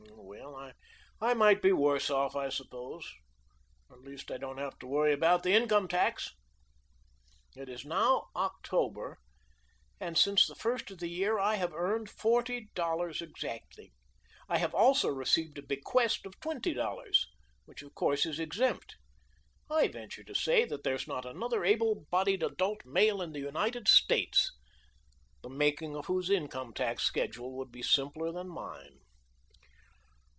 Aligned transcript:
Oh, 0.09 0.33
well 1.23 1.29
I 1.33 1.33
might 1.35 1.61
be 1.61 1.71
worse 1.71 2.09
off, 2.09 2.35
I 2.35 2.49
suppose. 2.49 3.05
At 3.91 3.99
least 3.99 4.31
I 4.31 4.37
don't 4.37 4.57
have 4.57 4.77
to 4.79 4.87
worry 4.87 5.13
about 5.13 5.43
the 5.43 5.53
income 5.53 5.87
tax. 5.87 6.31
"It 7.55 7.69
is 7.69 7.85
now 7.85 8.29
October, 8.35 9.19
and 9.99 10.17
since 10.17 10.47
the 10.47 10.55
first 10.55 10.89
of 10.89 10.97
the 10.97 11.09
year 11.09 11.37
I 11.37 11.55
have 11.55 11.73
earned 11.75 12.09
forty 12.09 12.69
dollars 12.73 13.21
exactly. 13.21 13.93
I 14.49 14.57
have 14.57 14.73
also 14.73 15.09
received 15.09 15.59
a 15.59 15.61
bequest 15.61 16.25
of 16.25 16.39
twenty 16.39 16.73
dollars, 16.73 17.27
which 17.65 17.83
of 17.83 17.93
course 17.93 18.25
is 18.25 18.39
exempt. 18.39 18.95
I 19.69 19.89
venture 19.89 20.23
to 20.23 20.33
say 20.35 20.65
that 20.65 20.83
there 20.83 20.95
is 20.95 21.07
not 21.07 21.25
another 21.25 21.63
able 21.63 22.05
bodied 22.09 22.41
adult 22.41 22.83
male 22.83 23.21
in 23.21 23.31
the 23.33 23.41
United 23.41 23.87
States 23.87 24.51
the 25.43 25.49
making 25.49 25.95
of 25.95 26.07
whose 26.07 26.31
income 26.31 26.73
tax 26.73 27.03
schedule 27.03 27.55
would 27.57 27.71
be 27.71 27.83
simpler 27.83 28.31
than 28.31 28.47
mine." 28.49 28.97